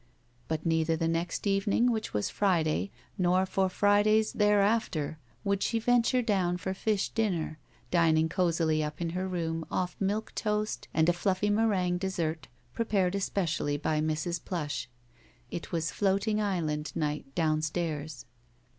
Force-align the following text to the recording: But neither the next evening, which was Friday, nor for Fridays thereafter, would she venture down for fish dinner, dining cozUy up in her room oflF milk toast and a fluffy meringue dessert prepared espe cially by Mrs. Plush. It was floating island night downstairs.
But 0.47 0.65
neither 0.65 0.95
the 0.95 1.07
next 1.07 1.45
evening, 1.45 1.91
which 1.91 2.11
was 2.11 2.27
Friday, 2.27 2.89
nor 3.19 3.45
for 3.45 3.69
Fridays 3.69 4.33
thereafter, 4.33 5.19
would 5.43 5.61
she 5.61 5.77
venture 5.77 6.23
down 6.23 6.57
for 6.57 6.73
fish 6.73 7.09
dinner, 7.09 7.59
dining 7.91 8.27
cozUy 8.27 8.83
up 8.83 8.99
in 8.99 9.11
her 9.11 9.27
room 9.27 9.63
oflF 9.71 9.93
milk 9.99 10.33
toast 10.33 10.87
and 10.91 11.07
a 11.07 11.13
fluffy 11.13 11.51
meringue 11.51 11.99
dessert 11.99 12.47
prepared 12.73 13.13
espe 13.13 13.43
cially 13.43 13.79
by 13.79 14.01
Mrs. 14.01 14.43
Plush. 14.43 14.89
It 15.51 15.71
was 15.71 15.91
floating 15.91 16.41
island 16.41 16.93
night 16.95 17.35
downstairs. 17.35 18.25